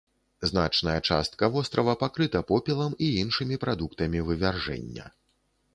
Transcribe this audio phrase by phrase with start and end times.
[0.51, 5.05] Значная частка вострава пакрыта попелам і іншымі прадуктамі вывяржэння.